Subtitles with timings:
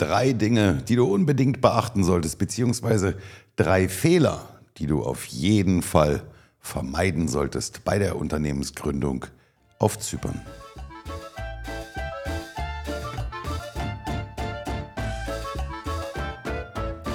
[0.00, 3.18] Drei Dinge, die du unbedingt beachten solltest, beziehungsweise
[3.56, 6.22] drei Fehler, die du auf jeden Fall
[6.58, 9.26] vermeiden solltest bei der Unternehmensgründung
[9.78, 10.40] auf Zypern.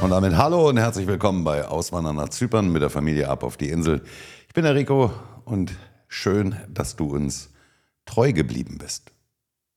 [0.04, 3.58] Und damit hallo und herzlich willkommen bei Auswandern nach Zypern mit der Familie ab auf
[3.58, 4.04] die Insel.
[4.48, 5.12] Ich bin der Rico
[5.44, 5.72] und
[6.08, 7.50] schön, dass du uns
[8.06, 9.12] treu geblieben bist.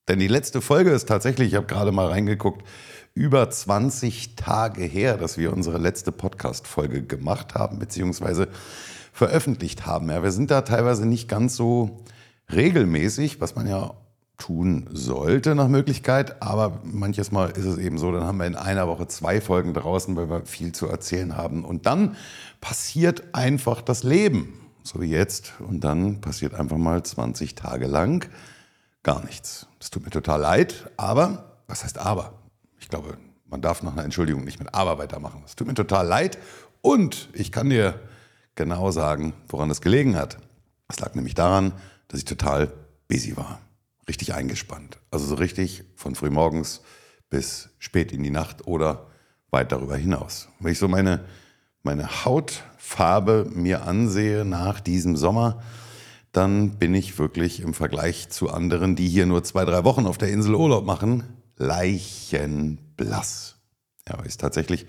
[0.08, 2.64] Denn die letzte Folge ist tatsächlich, ich habe gerade mal reingeguckt,
[3.18, 8.46] über 20 Tage her, dass wir unsere letzte Podcast-Folge gemacht haben, beziehungsweise
[9.12, 10.08] veröffentlicht haben.
[10.08, 12.04] Ja, wir sind da teilweise nicht ganz so
[12.52, 13.94] regelmäßig, was man ja
[14.38, 18.54] tun sollte nach Möglichkeit, aber manches Mal ist es eben so, dann haben wir in
[18.54, 21.64] einer Woche zwei Folgen draußen, weil wir viel zu erzählen haben.
[21.64, 22.14] Und dann
[22.60, 25.54] passiert einfach das Leben, so wie jetzt.
[25.58, 28.28] Und dann passiert einfach mal 20 Tage lang
[29.02, 29.66] gar nichts.
[29.80, 32.37] Das tut mir total leid, aber, was heißt aber?
[32.88, 35.42] Ich glaube, man darf nach einer Entschuldigung nicht mit aber weitermachen.
[35.44, 36.38] Es tut mir total leid
[36.80, 38.00] und ich kann dir
[38.54, 40.38] genau sagen, woran es gelegen hat.
[40.88, 41.74] Es lag nämlich daran,
[42.08, 42.72] dass ich total
[43.06, 43.60] busy war.
[44.08, 44.98] Richtig eingespannt.
[45.10, 46.80] Also so richtig von frühmorgens
[47.28, 49.08] bis spät in die Nacht oder
[49.50, 50.48] weit darüber hinaus.
[50.58, 51.26] Wenn ich so meine,
[51.82, 55.62] meine Hautfarbe mir ansehe nach diesem Sommer,
[56.32, 60.16] dann bin ich wirklich im Vergleich zu anderen, die hier nur zwei, drei Wochen auf
[60.16, 61.24] der Insel Urlaub machen,
[61.58, 63.56] leichenblass.
[64.08, 64.86] Ja, weil ich es tatsächlich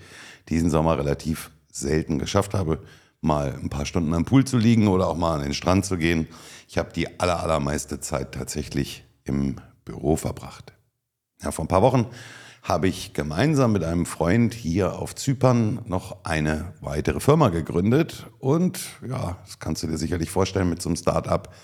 [0.48, 2.82] diesen Sommer relativ selten geschafft habe,
[3.20, 5.98] mal ein paar Stunden am Pool zu liegen oder auch mal an den Strand zu
[5.98, 6.26] gehen.
[6.68, 10.72] Ich habe die aller, allermeiste Zeit tatsächlich im Büro verbracht.
[11.42, 12.06] Ja, vor ein paar Wochen
[12.62, 18.26] habe ich gemeinsam mit einem Freund hier auf Zypern noch eine weitere Firma gegründet.
[18.38, 21.54] Und ja, das kannst du dir sicherlich vorstellen, mit so einem Start-up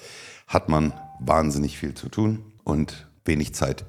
[0.47, 3.85] hat man wahnsinnig viel zu tun und wenig Zeit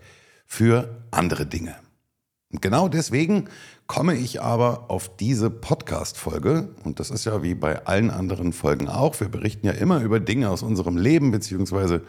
[0.47, 1.75] für andere Dinge.
[2.51, 3.49] Und genau deswegen
[3.87, 8.87] komme ich aber auf diese Podcast-Folge, und das ist ja wie bei allen anderen Folgen
[8.87, 12.03] auch, wir berichten ja immer über Dinge aus unserem Leben, beziehungsweise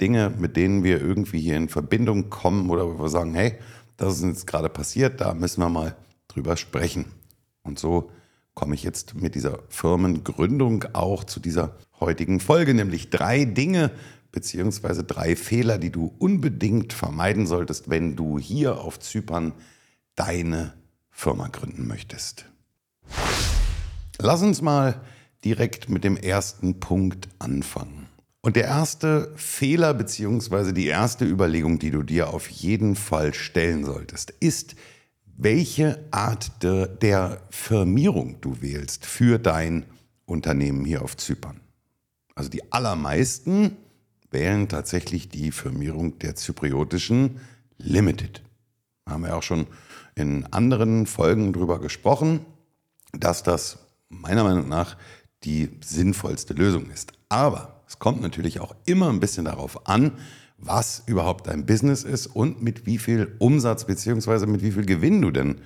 [0.00, 3.58] Dinge, mit denen wir irgendwie hier in Verbindung kommen oder wo wir sagen, hey,
[3.96, 5.96] das ist jetzt gerade passiert, da müssen wir mal
[6.28, 7.06] drüber sprechen.
[7.62, 8.10] Und so
[8.54, 13.90] komme ich jetzt mit dieser Firmengründung auch zu dieser heutigen Folge, nämlich drei Dinge
[14.32, 19.52] beziehungsweise drei Fehler, die du unbedingt vermeiden solltest, wenn du hier auf Zypern
[20.14, 20.74] deine
[21.10, 22.46] Firma gründen möchtest.
[24.18, 25.00] Lass uns mal
[25.44, 28.08] direkt mit dem ersten Punkt anfangen.
[28.40, 33.84] Und der erste Fehler beziehungsweise die erste Überlegung, die du dir auf jeden Fall stellen
[33.84, 34.74] solltest, ist,
[35.36, 39.84] welche Art de, der Firmierung du wählst für dein
[40.24, 41.60] Unternehmen hier auf Zypern.
[42.34, 43.76] Also die allermeisten
[44.30, 47.40] wählen tatsächlich die Firmierung der zypriotischen
[47.78, 48.42] Limited.
[49.06, 49.66] Haben wir auch schon
[50.14, 52.40] in anderen Folgen darüber gesprochen,
[53.12, 53.78] dass das
[54.08, 54.96] meiner Meinung nach
[55.44, 57.12] die sinnvollste Lösung ist.
[57.28, 60.12] Aber es kommt natürlich auch immer ein bisschen darauf an,
[60.58, 65.22] was überhaupt dein Business ist und mit wie viel Umsatz beziehungsweise mit wie viel Gewinn
[65.22, 65.60] du denn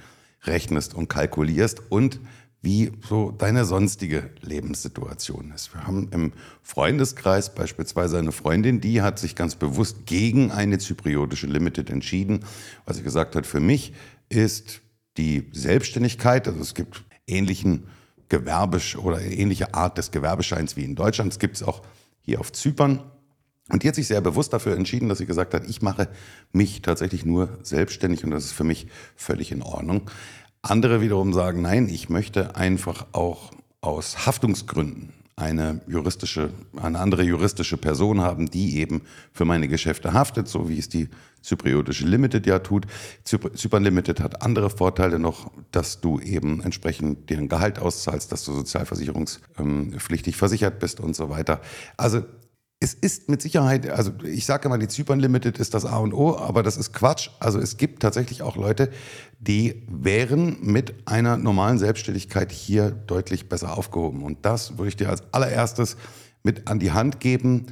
[0.45, 2.21] rechnest und kalkulierst und
[2.63, 5.75] wie so deine sonstige Lebenssituation ist.
[5.75, 11.49] Wir haben im Freundeskreis beispielsweise eine Freundin, die hat sich ganz bewusst gegen eine zypriotische
[11.49, 12.45] Limited entschieden,
[12.87, 13.93] weil sie gesagt hat, für mich
[14.29, 14.81] ist
[15.17, 17.89] die Selbstständigkeit, also es gibt ähnlichen
[18.29, 21.33] Gewerbisch oder ähnliche Art des Gewerbescheins wie in Deutschland.
[21.33, 21.83] Es gibt es auch
[22.23, 23.01] hier auf Zypern.
[23.69, 26.09] Und die hat sich sehr bewusst dafür entschieden, dass sie gesagt hat, ich mache
[26.53, 28.87] mich tatsächlich nur selbstständig und das ist für mich
[29.17, 30.11] völlig in Ordnung.
[30.63, 33.51] Andere wiederum sagen, nein, ich möchte einfach auch
[33.81, 36.51] aus Haftungsgründen eine juristische,
[36.81, 39.03] eine andere juristische Person haben, die eben
[39.33, 41.09] für meine Geschäfte haftet, so wie es die
[41.41, 42.87] zypriotische Limited ja tut.
[43.25, 48.45] Zypern Limited hat andere Vorteile noch, dass du eben entsprechend dir ein Gehalt auszahlst, dass
[48.45, 51.61] du sozialversicherungspflichtig versichert bist und so weiter.
[51.97, 52.23] Also
[52.83, 56.13] es ist mit Sicherheit, also ich sage immer, die Zypern Limited ist das A und
[56.13, 57.31] O, aber das ist Quatsch.
[57.39, 58.91] Also es gibt tatsächlich auch Leute,
[59.39, 64.25] die wären mit einer normalen Selbstständigkeit hier deutlich besser aufgehoben.
[64.25, 65.97] Und das würde ich dir als allererstes
[66.43, 67.67] mit an die Hand geben.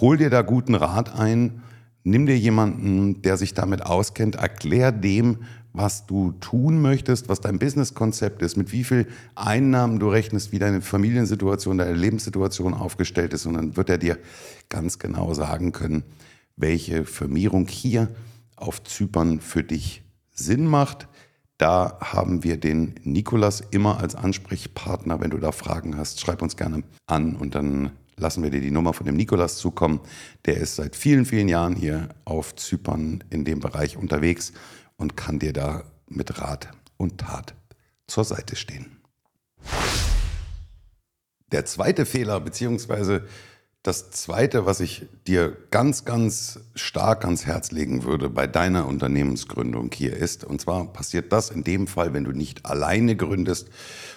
[0.00, 1.62] Hol dir da guten Rat ein.
[2.02, 5.44] Nimm dir jemanden, der sich damit auskennt, erklär dem,
[5.74, 10.60] was du tun möchtest, was dein Businesskonzept ist, mit wie viel Einnahmen du rechnest, wie
[10.60, 13.44] deine Familiensituation, deine Lebenssituation aufgestellt ist.
[13.44, 14.18] Und dann wird er dir
[14.68, 16.04] ganz genau sagen können,
[16.56, 18.08] welche Firmierung hier
[18.54, 21.08] auf Zypern für dich Sinn macht.
[21.58, 25.20] Da haben wir den Nikolas immer als Ansprechpartner.
[25.20, 28.70] Wenn du da Fragen hast, schreib uns gerne an und dann lassen wir dir die
[28.70, 29.98] Nummer von dem Nikolas zukommen.
[30.46, 34.52] Der ist seit vielen, vielen Jahren hier auf Zypern in dem Bereich unterwegs
[34.96, 37.54] und kann dir da mit Rat und Tat
[38.06, 39.00] zur Seite stehen.
[41.52, 43.26] Der zweite Fehler, beziehungsweise
[43.84, 49.90] das zweite, was ich dir ganz, ganz stark ans Herz legen würde bei deiner Unternehmensgründung
[49.92, 53.68] hier ist, und zwar passiert das in dem Fall, wenn du nicht alleine gründest,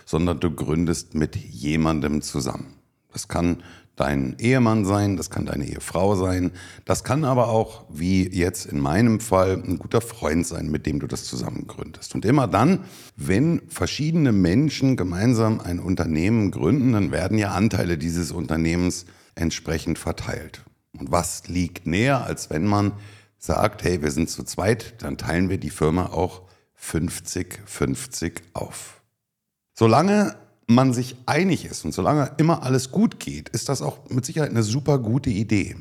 [0.05, 2.75] sondern du gründest mit jemandem zusammen.
[3.11, 3.61] Das kann
[3.97, 6.51] dein Ehemann sein, das kann deine Ehefrau sein,
[6.85, 10.99] das kann aber auch, wie jetzt in meinem Fall, ein guter Freund sein, mit dem
[10.99, 12.15] du das zusammen gründest.
[12.15, 12.85] Und immer dann,
[13.17, 19.05] wenn verschiedene Menschen gemeinsam ein Unternehmen gründen, dann werden ja Anteile dieses Unternehmens
[19.35, 20.63] entsprechend verteilt.
[20.97, 22.93] Und was liegt näher, als wenn man
[23.39, 26.43] sagt, hey, wir sind zu zweit, dann teilen wir die Firma auch
[26.79, 29.01] 50-50 auf.
[29.73, 30.35] Solange
[30.67, 34.51] man sich einig ist und solange immer alles gut geht, ist das auch mit Sicherheit
[34.51, 35.77] eine super gute Idee.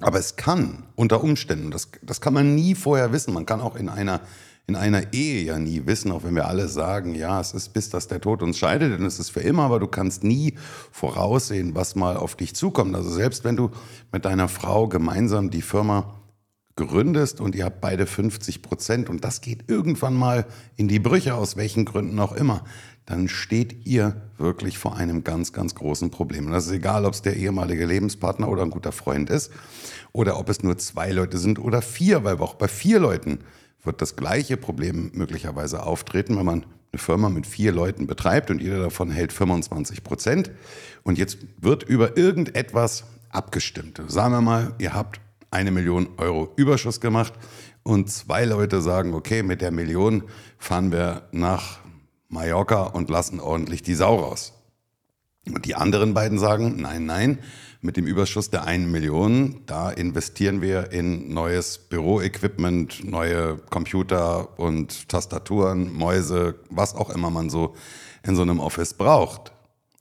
[0.00, 3.76] Aber es kann unter Umständen, das, das kann man nie vorher wissen, man kann auch
[3.76, 4.20] in einer,
[4.66, 7.90] in einer Ehe ja nie wissen, auch wenn wir alle sagen, ja, es ist bis,
[7.90, 10.54] dass der Tod uns scheidet, denn es ist für immer, aber du kannst nie
[10.90, 12.94] voraussehen, was mal auf dich zukommt.
[12.94, 13.70] Also selbst wenn du
[14.12, 16.17] mit deiner Frau gemeinsam die Firma
[16.86, 20.46] gründest und ihr habt beide 50 Prozent und das geht irgendwann mal
[20.76, 22.64] in die Brüche, aus welchen Gründen auch immer,
[23.06, 26.46] dann steht ihr wirklich vor einem ganz, ganz großen Problem.
[26.46, 29.50] Und das ist egal, ob es der ehemalige Lebenspartner oder ein guter Freund ist
[30.12, 33.38] oder ob es nur zwei Leute sind oder vier, weil auch bei vier Leuten
[33.82, 38.60] wird das gleiche Problem möglicherweise auftreten, wenn man eine Firma mit vier Leuten betreibt und
[38.60, 40.50] jeder davon hält 25 Prozent.
[41.02, 44.02] Und jetzt wird über irgendetwas abgestimmt.
[44.08, 47.32] Sagen wir mal, ihr habt eine Million Euro Überschuss gemacht
[47.82, 50.24] und zwei Leute sagen, okay, mit der Million
[50.58, 51.78] fahren wir nach
[52.28, 54.52] Mallorca und lassen ordentlich die Sau raus.
[55.46, 57.38] Und die anderen beiden sagen, nein, nein,
[57.80, 65.08] mit dem Überschuss der einen Million, da investieren wir in neues Büroequipment, neue Computer und
[65.08, 67.74] Tastaturen, Mäuse, was auch immer man so
[68.22, 69.52] in so einem Office braucht.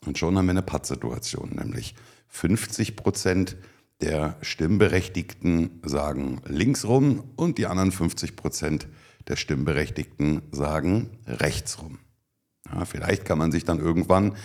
[0.05, 1.95] Und schon haben wir eine Pattsituation, nämlich
[2.29, 3.57] 50 Prozent
[4.01, 8.87] der Stimmberechtigten sagen links rum und die anderen 50 Prozent
[9.27, 11.99] der Stimmberechtigten sagen rechts rum.
[12.71, 14.35] Ja, vielleicht kann man sich dann irgendwann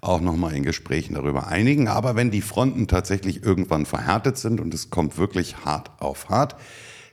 [0.00, 1.88] auch nochmal in Gesprächen darüber einigen.
[1.88, 6.56] Aber wenn die Fronten tatsächlich irgendwann verhärtet sind und es kommt wirklich hart auf hart,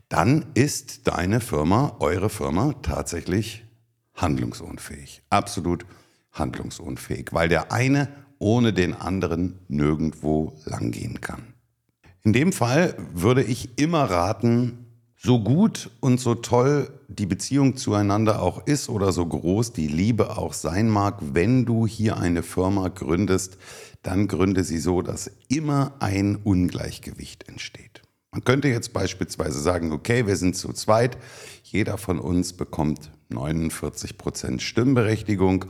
[0.10, 3.66] dann ist deine Firma, eure Firma tatsächlich
[4.14, 5.24] handlungsunfähig.
[5.30, 5.86] Absolut
[6.32, 11.55] handlungsunfähig, weil der eine ohne den anderen nirgendwo langgehen kann.
[12.26, 18.42] In dem Fall würde ich immer raten, so gut und so toll die Beziehung zueinander
[18.42, 22.88] auch ist oder so groß die Liebe auch sein mag, wenn du hier eine Firma
[22.88, 23.60] gründest,
[24.02, 28.02] dann gründe sie so, dass immer ein Ungleichgewicht entsteht.
[28.32, 31.20] Man könnte jetzt beispielsweise sagen, okay, wir sind zu zweit,
[31.62, 35.66] jeder von uns bekommt 49 Prozent Stimmberechtigung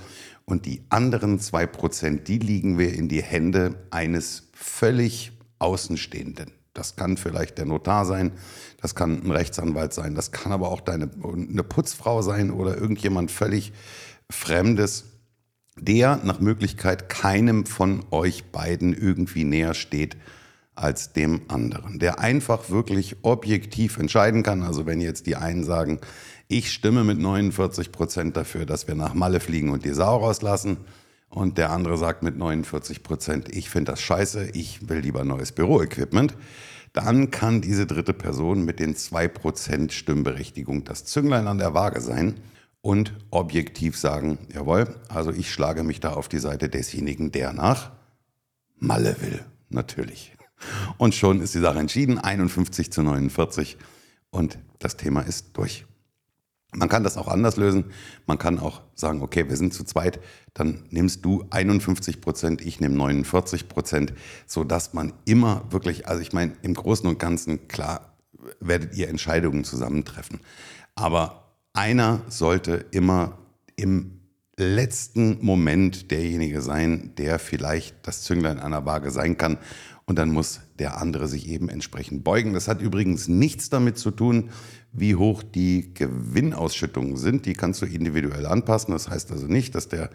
[0.46, 6.52] und die anderen zwei Prozent, die liegen wir in die Hände eines völlig Außenstehenden.
[6.74, 8.34] Das kann vielleicht der Notar sein,
[8.82, 13.32] das kann ein Rechtsanwalt sein, das kann aber auch deine, eine Putzfrau sein oder irgendjemand
[13.32, 13.72] völlig
[14.30, 15.06] Fremdes,
[15.80, 20.18] der nach Möglichkeit keinem von euch beiden irgendwie näher steht
[20.76, 24.62] als dem anderen, der einfach wirklich objektiv entscheiden kann.
[24.62, 26.00] Also wenn jetzt die einen sagen,
[26.48, 30.78] ich stimme mit 49 Prozent dafür, dass wir nach Malle fliegen und die Sau rauslassen,
[31.36, 35.52] und der andere sagt mit 49 Prozent, ich finde das scheiße, ich will lieber neues
[35.52, 36.36] Büroequipment,
[36.94, 42.00] dann kann diese dritte Person mit den 2 Prozent Stimmberechtigung das Zünglein an der Waage
[42.00, 42.36] sein
[42.80, 47.92] und objektiv sagen, jawohl, also ich schlage mich da auf die Seite desjenigen, der nach
[48.78, 50.32] Malle will, natürlich.
[50.98, 53.78] Und schon ist die Sache entschieden, 51 zu 49
[54.30, 55.86] und das Thema ist durch.
[56.76, 57.86] Man kann das auch anders lösen.
[58.28, 60.20] Man kann auch sagen, okay, wir sind zu zweit,
[60.54, 64.14] dann nimmst du 51 Prozent, ich nehme 49 Prozent,
[64.46, 68.16] sodass man immer wirklich, also ich meine, im Großen und Ganzen, klar,
[68.60, 70.40] werdet ihr Entscheidungen zusammentreffen.
[70.96, 73.38] Aber einer sollte immer
[73.76, 74.20] im
[74.58, 79.58] letzten Moment derjenige sein, der vielleicht das Zünglein einer Waage sein kann.
[80.06, 82.54] Und dann muss der andere sich eben entsprechend beugen.
[82.54, 84.50] Das hat übrigens nichts damit zu tun,
[84.92, 87.46] wie hoch die Gewinnausschüttungen sind.
[87.46, 88.92] Die kannst du individuell anpassen.
[88.92, 90.10] Das heißt also nicht, dass der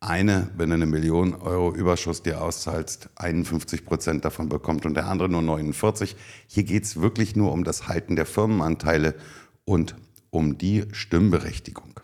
[0.00, 5.06] eine, wenn du eine Million Euro Überschuss dir auszahlst, 51 Prozent davon bekommt und der
[5.06, 6.16] andere nur 49.
[6.46, 9.14] Hier geht es wirklich nur um das Halten der Firmenanteile
[9.64, 9.96] und
[10.30, 12.00] um die Stimmberechtigung.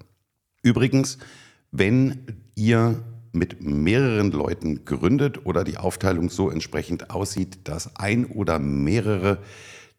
[0.62, 1.18] Übrigens,
[1.72, 8.58] wenn ihr mit mehreren Leuten gründet oder die Aufteilung so entsprechend aussieht, dass ein oder
[8.58, 9.38] mehrere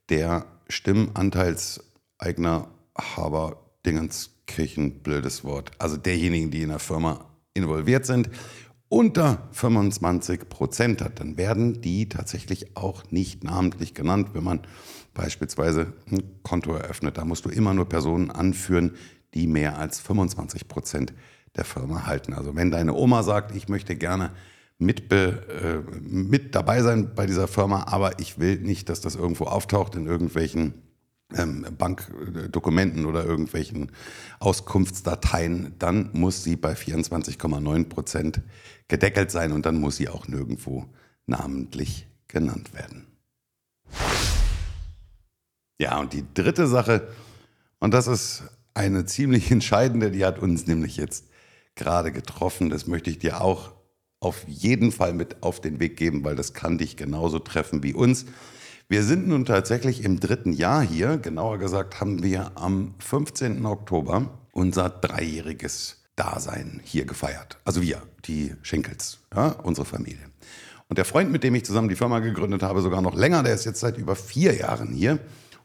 [0.09, 1.83] der Stimmanteils
[2.17, 8.29] eigener Haber Dingens Küchenblödes Wort, also derjenigen, die in der Firma involviert sind,
[8.89, 14.61] unter 25 Prozent hat, dann werden die tatsächlich auch nicht namentlich genannt, wenn man
[15.13, 17.17] beispielsweise ein Konto eröffnet.
[17.17, 18.95] Da musst du immer nur Personen anführen,
[19.33, 21.13] die mehr als 25 Prozent
[21.55, 22.34] der Firma halten.
[22.34, 24.31] Also wenn deine Oma sagt, ich möchte gerne
[24.77, 25.34] mit, äh,
[26.01, 30.08] mit dabei sein bei dieser Firma, aber ich will nicht, dass das irgendwo auftaucht in
[30.08, 30.74] irgendwelchen
[31.36, 33.91] ähm, Bankdokumenten oder irgendwelchen
[34.39, 38.41] Auskunftsdateien, dann muss sie bei 24,9 Prozent
[38.88, 40.86] gedeckelt sein und dann muss sie auch nirgendwo
[41.27, 43.08] namentlich genannt werden.
[45.79, 47.08] Ja, und die dritte Sache,
[47.79, 48.43] und das ist
[48.74, 51.30] eine ziemlich entscheidende, die hat uns nämlich jetzt
[51.81, 53.71] gerade getroffen, das möchte ich dir auch
[54.19, 57.93] auf jeden Fall mit auf den Weg geben, weil das kann dich genauso treffen wie
[57.93, 58.27] uns.
[58.88, 61.17] Wir sind nun tatsächlich im dritten Jahr hier.
[61.17, 63.65] Genauer gesagt haben wir am 15.
[63.65, 67.57] Oktober unser dreijähriges Dasein hier gefeiert.
[67.65, 70.29] Also wir, die Schenkels, ja, unsere Familie.
[70.88, 73.55] Und der Freund, mit dem ich zusammen die Firma gegründet habe, sogar noch länger, der
[73.55, 75.17] ist jetzt seit über vier Jahren hier.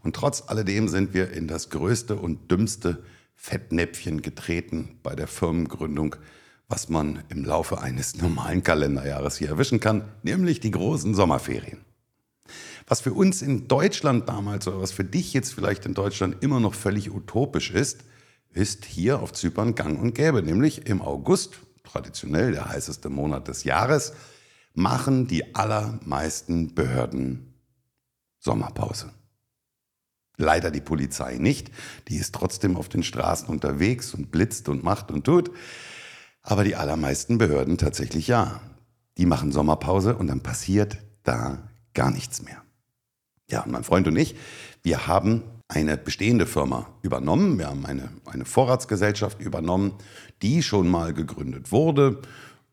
[0.02, 3.02] Und trotz alledem sind wir in das größte und dümmste
[3.36, 6.16] Fettnäpfchen getreten bei der Firmengründung,
[6.68, 11.84] was man im Laufe eines normalen Kalenderjahres hier erwischen kann, nämlich die großen Sommerferien.
[12.88, 16.60] Was für uns in Deutschland damals oder was für dich jetzt vielleicht in Deutschland immer
[16.60, 18.04] noch völlig utopisch ist,
[18.52, 20.42] ist hier auf Zypern gang und gäbe.
[20.42, 24.14] Nämlich im August, traditionell der heißeste Monat des Jahres,
[24.74, 27.54] machen die allermeisten Behörden
[28.38, 29.10] Sommerpause.
[30.36, 31.70] Leider die Polizei nicht.
[32.08, 35.50] Die ist trotzdem auf den Straßen unterwegs und blitzt und macht und tut.
[36.42, 38.60] Aber die allermeisten Behörden tatsächlich ja.
[39.18, 42.62] Die machen Sommerpause und dann passiert da gar nichts mehr.
[43.50, 44.36] Ja, mein Freund und ich,
[44.82, 47.58] wir haben eine bestehende Firma übernommen.
[47.58, 49.94] Wir haben eine, eine Vorratsgesellschaft übernommen,
[50.42, 52.20] die schon mal gegründet wurde.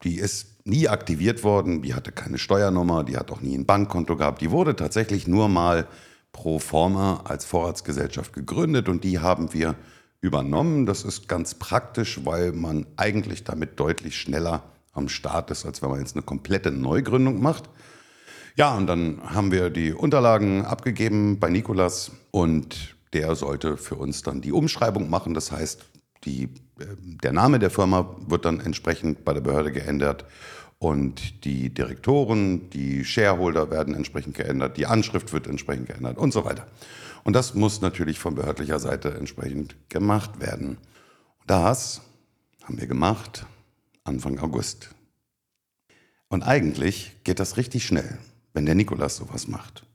[0.03, 4.15] Die ist nie aktiviert worden, die hatte keine Steuernummer, die hat auch nie ein Bankkonto
[4.15, 4.41] gehabt.
[4.41, 5.87] Die wurde tatsächlich nur mal
[6.33, 9.75] pro forma als Vorratsgesellschaft gegründet und die haben wir
[10.19, 10.85] übernommen.
[10.85, 15.89] Das ist ganz praktisch, weil man eigentlich damit deutlich schneller am Start ist, als wenn
[15.89, 17.69] man jetzt eine komplette Neugründung macht.
[18.55, 24.21] Ja, und dann haben wir die Unterlagen abgegeben bei Nikolas und der sollte für uns
[24.21, 25.33] dann die Umschreibung machen.
[25.33, 25.85] Das heißt,
[26.25, 26.43] die,
[26.79, 26.85] äh,
[27.23, 30.25] der Name der Firma wird dann entsprechend bei der Behörde geändert
[30.83, 36.45] und die Direktoren, die Shareholder werden entsprechend geändert, die Anschrift wird entsprechend geändert und so
[36.45, 36.67] weiter.
[37.23, 40.77] Und das muss natürlich von behördlicher Seite entsprechend gemacht werden.
[41.47, 42.01] Das
[42.63, 43.45] haben wir gemacht
[44.03, 44.89] Anfang August.
[46.27, 48.19] Und eigentlich geht das richtig schnell
[48.53, 49.85] wenn der Nikolas sowas macht.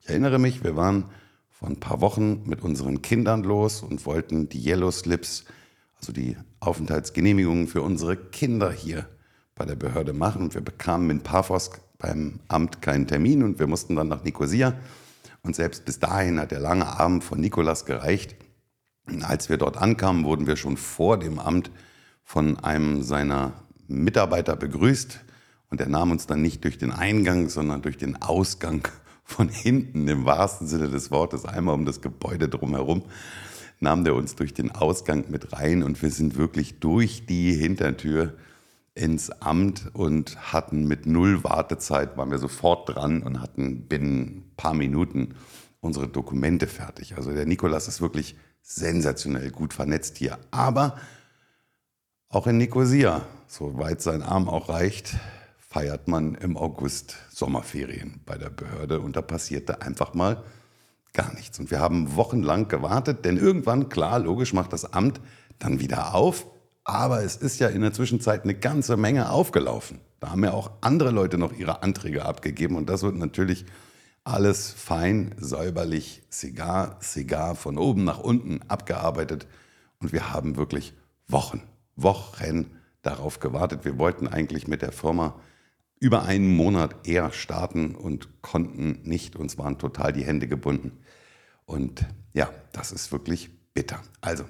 [0.00, 1.04] Ich erinnere mich, wir waren
[1.48, 5.44] vor ein paar Wochen mit unseren Kindern los und wollten die Yellow Slips,
[5.94, 9.08] also die Aufenthaltsgenehmigungen für unsere Kinder hier
[9.54, 10.54] bei der Behörde machen.
[10.54, 14.74] Wir bekamen in Paphos beim Amt keinen Termin und wir mussten dann nach Nikosia.
[15.42, 18.36] Und selbst bis dahin hat der lange Arm von Nikolas gereicht.
[19.06, 21.70] Und als wir dort ankamen, wurden wir schon vor dem Amt
[22.22, 23.52] von einem seiner
[23.88, 25.20] Mitarbeiter begrüßt
[25.72, 28.86] und er nahm uns dann nicht durch den Eingang, sondern durch den Ausgang
[29.24, 33.02] von hinten, im wahrsten Sinne des Wortes, einmal um das Gebäude drumherum,
[33.80, 38.34] nahm der uns durch den Ausgang mit rein und wir sind wirklich durch die Hintertür
[38.94, 44.52] ins Amt und hatten mit null Wartezeit, waren wir sofort dran und hatten binnen ein
[44.56, 45.34] paar Minuten
[45.80, 47.16] unsere Dokumente fertig.
[47.16, 50.38] Also der Nikolas ist wirklich sensationell gut vernetzt hier.
[50.50, 50.96] Aber
[52.28, 55.16] auch in Nicosia, soweit sein Arm auch reicht,
[55.58, 60.44] feiert man im August Sommerferien bei der Behörde und da passierte einfach mal
[61.14, 61.58] gar nichts.
[61.58, 65.20] Und wir haben wochenlang gewartet, denn irgendwann, klar, logisch macht das Amt
[65.58, 66.46] dann wieder auf,
[66.84, 70.00] aber es ist ja in der Zwischenzeit eine ganze Menge aufgelaufen.
[70.20, 73.64] Da haben ja auch andere Leute noch ihre Anträge abgegeben und das wird natürlich
[74.24, 79.46] alles fein, säuberlich, Cigar, Cigar von oben nach unten abgearbeitet
[79.98, 80.94] und wir haben wirklich
[81.28, 81.62] Wochen,
[81.96, 82.66] Wochen
[83.02, 83.84] darauf gewartet.
[83.84, 85.34] Wir wollten eigentlich mit der Firma
[85.98, 89.36] über einen Monat eher starten und konnten nicht.
[89.36, 90.98] Uns waren total die Hände gebunden.
[91.64, 94.00] Und ja, das ist wirklich bitter.
[94.20, 94.44] Also,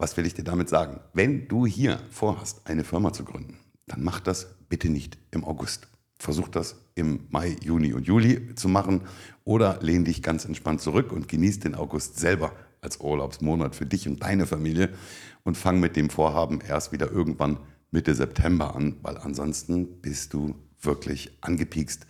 [0.00, 0.98] was will ich dir damit sagen?
[1.12, 5.88] Wenn du hier vorhast, eine Firma zu gründen, dann mach das bitte nicht im August.
[6.18, 9.02] Versuch das im Mai, Juni und Juli zu machen
[9.44, 14.08] oder lehn dich ganz entspannt zurück und genieß den August selber als Urlaubsmonat für dich
[14.08, 14.88] und deine Familie
[15.44, 17.58] und fang mit dem Vorhaben erst wieder irgendwann
[17.90, 22.06] Mitte September an, weil ansonsten bist du wirklich angepiekst.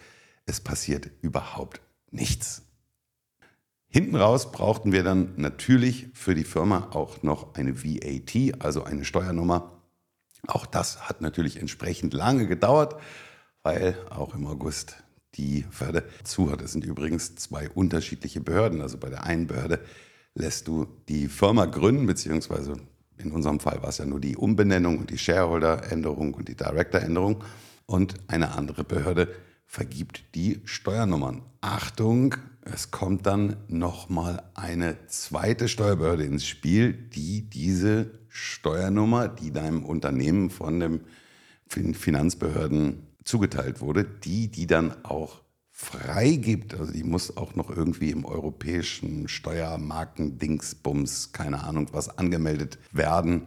[0.47, 1.80] Es passiert überhaupt
[2.12, 2.62] nichts.
[3.92, 9.04] Hinten raus brauchten wir dann natürlich für die Firma auch noch eine VAT, also eine
[9.04, 9.82] Steuernummer.
[10.47, 12.94] Auch das hat natürlich entsprechend lange gedauert,
[13.64, 15.02] weil auch im August
[15.35, 16.62] die Behörde zu hat.
[16.62, 18.80] Es sind übrigens zwei unterschiedliche Behörden.
[18.80, 19.80] Also bei der einen Behörde
[20.35, 22.76] lässt du die Firma gründen, beziehungsweise
[23.18, 27.42] in unserem Fall war es ja nur die Umbenennung und die Shareholder-Änderung und die Director-Änderung.
[27.87, 29.35] Und eine andere Behörde
[29.70, 31.42] vergibt die Steuernummern.
[31.60, 39.84] Achtung, es kommt dann nochmal eine zweite Steuerbehörde ins Spiel, die diese Steuernummer, die deinem
[39.84, 41.04] Unternehmen von den
[41.94, 46.74] Finanzbehörden zugeteilt wurde, die die dann auch freigibt.
[46.74, 53.46] Also die muss auch noch irgendwie im europäischen Steuermarken-Dingsbums, keine Ahnung was, angemeldet werden.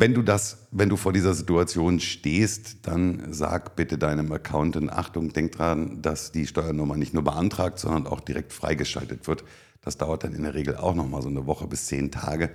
[0.00, 5.32] Wenn du das, wenn du vor dieser Situation stehst, dann sag bitte deinem Accountant, Achtung,
[5.32, 9.42] denk dran, dass die Steuernummer nicht nur beantragt, sondern auch direkt freigeschaltet wird.
[9.80, 12.50] Das dauert dann in der Regel auch noch mal so eine Woche bis zehn Tage.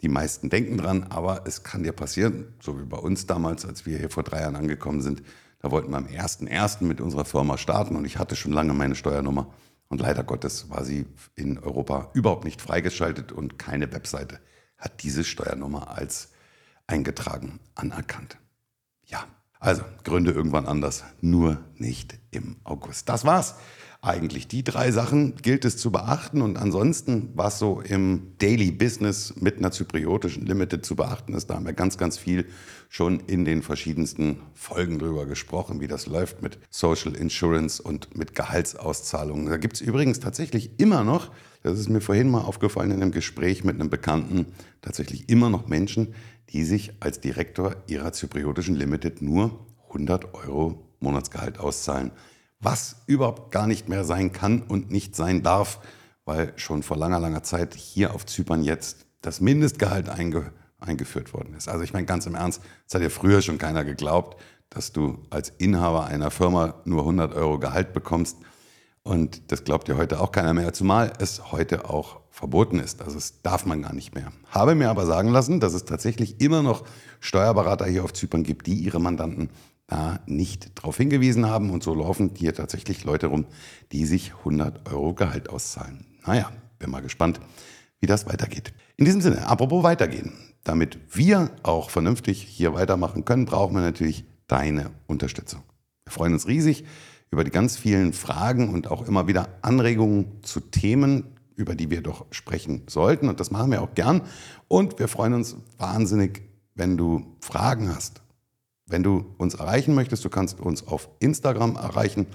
[0.00, 3.84] Die meisten denken dran, aber es kann dir passieren, so wie bei uns damals, als
[3.84, 5.22] wir hier vor drei Jahren angekommen sind.
[5.60, 6.82] Da wollten wir am 1.1.
[6.82, 9.52] mit unserer Firma starten und ich hatte schon lange meine Steuernummer.
[9.88, 14.40] Und leider Gottes war sie in Europa überhaupt nicht freigeschaltet und keine Webseite
[14.78, 16.30] hat diese Steuernummer als
[16.86, 18.38] eingetragen, anerkannt.
[19.04, 19.24] Ja,
[19.58, 23.08] also Gründe irgendwann anders, nur nicht im August.
[23.08, 23.56] Das war's.
[24.02, 29.34] Eigentlich die drei Sachen gilt es zu beachten und ansonsten, was so im Daily Business
[29.40, 32.46] mit einer zypriotischen Limited zu beachten ist, da haben wir ganz, ganz viel
[32.88, 38.36] schon in den verschiedensten Folgen drüber gesprochen, wie das läuft mit Social Insurance und mit
[38.36, 39.46] Gehaltsauszahlungen.
[39.46, 41.32] Da gibt es übrigens tatsächlich immer noch,
[41.64, 44.46] das ist mir vorhin mal aufgefallen in einem Gespräch mit einem Bekannten,
[44.82, 46.14] tatsächlich immer noch Menschen,
[46.50, 52.12] die sich als Direktor ihrer zypriotischen Limited nur 100 Euro Monatsgehalt auszahlen.
[52.60, 55.80] Was überhaupt gar nicht mehr sein kann und nicht sein darf,
[56.24, 61.54] weil schon vor langer, langer Zeit hier auf Zypern jetzt das Mindestgehalt einge eingeführt worden
[61.54, 61.68] ist.
[61.68, 65.18] Also ich meine ganz im Ernst, es hat ja früher schon keiner geglaubt, dass du
[65.30, 68.36] als Inhaber einer Firma nur 100 Euro Gehalt bekommst.
[69.06, 73.02] Und das glaubt ja heute auch keiner mehr, zumal es heute auch verboten ist.
[73.02, 74.32] Also es darf man gar nicht mehr.
[74.50, 76.82] Habe mir aber sagen lassen, dass es tatsächlich immer noch
[77.20, 79.50] Steuerberater hier auf Zypern gibt, die ihre Mandanten
[79.86, 81.70] da nicht darauf hingewiesen haben.
[81.70, 83.46] Und so laufen hier tatsächlich Leute rum,
[83.92, 86.04] die sich 100 Euro Gehalt auszahlen.
[86.26, 87.40] Naja, bin mal gespannt,
[88.00, 88.72] wie das weitergeht.
[88.96, 90.32] In diesem Sinne, apropos weitergehen.
[90.64, 95.62] Damit wir auch vernünftig hier weitermachen können, brauchen wir natürlich deine Unterstützung.
[96.04, 96.84] Wir freuen uns riesig
[97.36, 102.00] über die ganz vielen Fragen und auch immer wieder Anregungen zu Themen, über die wir
[102.00, 103.28] doch sprechen sollten.
[103.28, 104.22] Und das machen wir auch gern.
[104.68, 106.40] Und wir freuen uns wahnsinnig,
[106.74, 108.22] wenn du Fragen hast.
[108.86, 112.26] Wenn du uns erreichen möchtest, du kannst uns auf Instagram erreichen.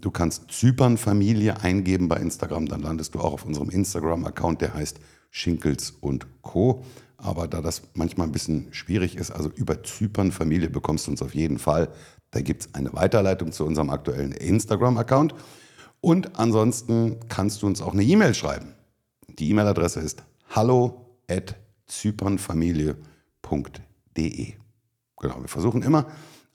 [0.00, 5.00] Du kannst Zypernfamilie eingeben bei Instagram, dann landest du auch auf unserem Instagram-Account, der heißt
[5.30, 6.84] Schinkels und Co.
[7.26, 11.34] Aber da das manchmal ein bisschen schwierig ist, also über Zypernfamilie bekommst du uns auf
[11.34, 11.88] jeden Fall.
[12.30, 15.34] Da gibt es eine Weiterleitung zu unserem aktuellen Instagram-Account.
[16.00, 18.74] Und ansonsten kannst du uns auch eine E-Mail schreiben.
[19.40, 24.52] Die E-Mail-Adresse ist hallo at zypernfamilie.de.
[25.18, 26.06] Genau, wir versuchen immer,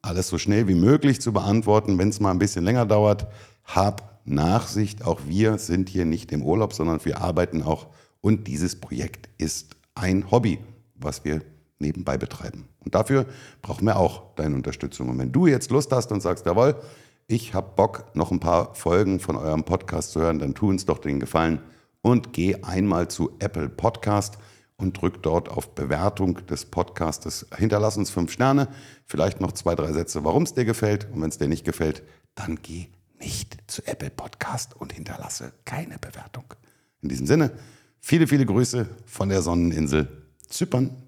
[0.01, 1.97] alles so schnell wie möglich zu beantworten.
[1.97, 3.27] Wenn es mal ein bisschen länger dauert,
[3.65, 5.03] hab Nachsicht.
[5.03, 7.87] Auch wir sind hier nicht im Urlaub, sondern wir arbeiten auch.
[8.21, 10.59] Und dieses Projekt ist ein Hobby,
[10.95, 11.41] was wir
[11.79, 12.67] nebenbei betreiben.
[12.83, 13.25] Und dafür
[13.61, 15.09] brauchen wir auch deine Unterstützung.
[15.09, 16.75] Und wenn du jetzt Lust hast und sagst, jawohl,
[17.27, 20.85] ich habe Bock, noch ein paar Folgen von eurem Podcast zu hören, dann tu uns
[20.85, 21.59] doch den Gefallen
[22.01, 24.37] und geh einmal zu Apple Podcast
[24.77, 27.45] und drück dort auf Bewertung des Podcastes.
[27.55, 28.67] Hinterlass uns fünf Sterne,
[29.05, 31.07] vielleicht noch zwei, drei Sätze, warum es dir gefällt.
[31.13, 32.03] Und wenn es dir nicht gefällt,
[32.35, 32.87] dann geh
[33.19, 36.45] nicht zu Apple Podcast und hinterlasse keine Bewertung.
[37.01, 37.51] In diesem Sinne,
[38.01, 40.07] viele, viele Grüße von der Sonneninsel
[40.49, 41.00] Zypern.